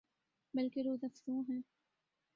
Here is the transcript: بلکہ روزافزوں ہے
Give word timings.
بلکہ 0.53 0.81
روزافزوں 0.81 1.41
ہے 1.49 1.59